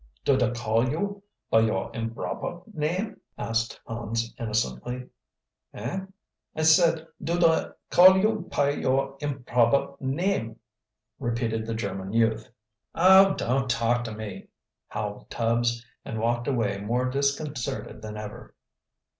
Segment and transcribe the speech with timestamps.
[0.25, 1.21] "Do da call you
[1.51, 5.09] by your imbrober name?" asked Hans innocently.
[5.75, 5.99] "Eh?"
[6.55, 10.59] "I said, do da call you py your imbrober name?"
[11.19, 12.49] repeated the German youth.
[12.95, 14.47] "Oh, don't talk to me,"
[14.87, 18.55] howled Tubbs, and walked away more disconcerted than ever.